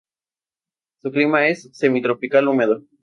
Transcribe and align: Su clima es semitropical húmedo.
Su 1.03 1.11
clima 1.11 1.47
es 1.47 1.69
semitropical 1.73 2.47
húmedo. 2.47 2.81